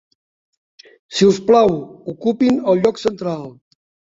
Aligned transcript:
Si 1.17 1.27
us 1.33 1.37
plau, 1.51 1.75
ocupin 2.15 2.59
el 2.73 2.85
lloc 2.87 3.03
central. 3.07 3.47